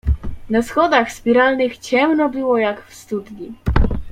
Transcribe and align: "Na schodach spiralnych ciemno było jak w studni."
"Na 0.49 0.61
schodach 0.61 1.11
spiralnych 1.11 1.77
ciemno 1.77 2.29
było 2.29 2.57
jak 2.57 2.85
w 2.85 2.93
studni." 2.95 3.51